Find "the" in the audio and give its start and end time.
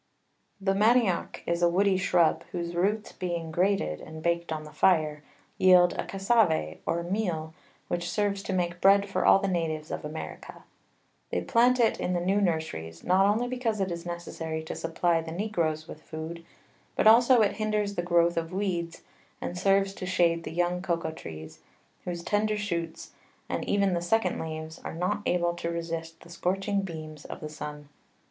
0.59-0.73, 4.63-4.71, 9.37-9.47, 12.13-12.19, 15.21-15.31, 17.93-18.01, 20.45-20.51, 23.93-24.01, 26.21-26.29, 27.39-27.49